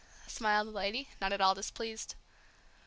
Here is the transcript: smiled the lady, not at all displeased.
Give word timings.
smiled 0.25 0.65
the 0.65 0.71
lady, 0.71 1.09
not 1.21 1.31
at 1.31 1.41
all 1.41 1.53
displeased. 1.53 2.15